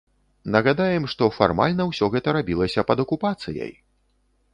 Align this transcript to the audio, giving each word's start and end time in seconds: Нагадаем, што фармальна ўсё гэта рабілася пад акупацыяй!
Нагадаем, 0.53 1.03
што 1.13 1.27
фармальна 1.35 1.85
ўсё 1.89 2.05
гэта 2.15 2.33
рабілася 2.39 2.85
пад 2.93 3.05
акупацыяй! 3.05 3.71